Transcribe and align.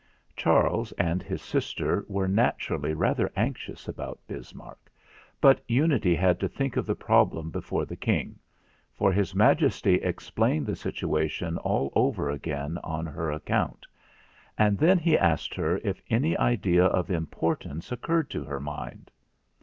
Charles 0.35 0.91
and 0.93 1.21
his 1.21 1.43
sister 1.43 2.05
were 2.09 2.27
natur 2.27 2.73
ally 2.73 2.91
rather 2.91 3.31
anxious 3.35 3.87
about 3.87 4.19
Bismarck; 4.25 4.91
but 5.39 5.61
Unity 5.67 6.15
had 6.15 6.39
to 6.39 6.47
think 6.49 6.75
of 6.75 6.87
the 6.87 6.95
problem 6.95 7.51
before 7.51 7.85
the 7.85 7.95
King; 7.95 8.39
for 8.95 9.11
His 9.13 9.35
Majesty 9.35 9.97
explained 9.97 10.65
the 10.65 10.71
situa 10.71 11.29
tion 11.29 11.59
all 11.59 11.93
over 11.95 12.31
again 12.31 12.79
on 12.83 13.05
her 13.05 13.29
account; 13.29 13.85
and 14.57 14.79
then 14.79 14.97
he 14.97 15.19
asked 15.19 15.53
her 15.53 15.77
if 15.83 16.01
any 16.09 16.35
idea 16.35 16.85
of 16.85 17.11
importance 17.11 17.91
occurred 17.91 18.31
to 18.31 18.43
her 18.43 18.59
mind. 18.59 19.11